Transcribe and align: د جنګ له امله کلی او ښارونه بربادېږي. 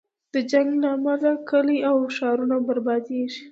د 0.33 0.35
جنګ 0.51 0.69
له 0.81 0.87
امله 0.95 1.29
کلی 1.49 1.77
او 1.89 1.95
ښارونه 2.15 2.55
بربادېږي. 2.67 3.43